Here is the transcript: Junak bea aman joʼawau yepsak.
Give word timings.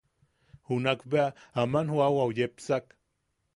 Junak 0.69 0.99
bea 1.11 1.27
aman 1.61 1.87
joʼawau 1.93 2.31
yepsak. 2.37 2.85